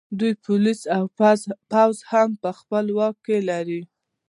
[0.19, 1.03] دوی پولیس او
[1.71, 3.81] پوځ هم په خپل واک کې لري